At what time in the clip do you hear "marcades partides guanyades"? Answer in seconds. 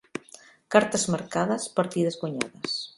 1.17-2.79